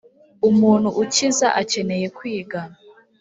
[0.49, 2.59] umuntu ukiza akeneye kwiga